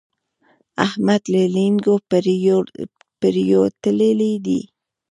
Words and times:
احمد 0.85 1.21
له 1.33 1.41
لېنګو 1.55 1.95
پرېوتلی 3.21 4.33
دی. 4.45 4.61